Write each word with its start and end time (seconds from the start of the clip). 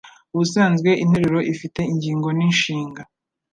Ubusanzwe 0.33 0.89
interuro 1.03 1.39
ifite 1.53 1.81
ingingo 1.93 2.27
ninshinga. 2.37 3.01